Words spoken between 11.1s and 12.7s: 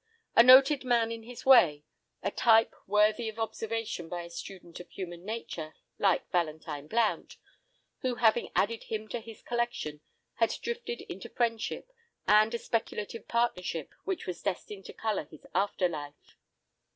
friendship, and a